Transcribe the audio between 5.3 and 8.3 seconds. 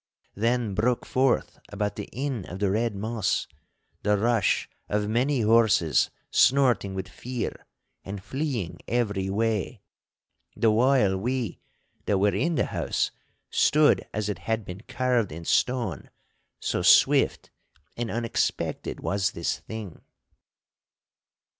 horses snorting with fear and